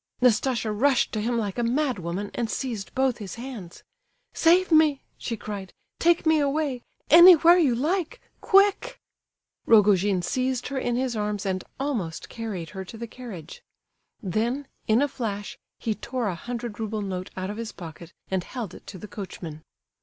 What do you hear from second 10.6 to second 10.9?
her